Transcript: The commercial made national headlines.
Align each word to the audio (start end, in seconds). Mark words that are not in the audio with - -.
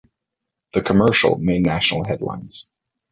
The 0.73 0.81
commercial 0.81 1.37
made 1.37 1.61
national 1.61 2.05
headlines. 2.05 2.71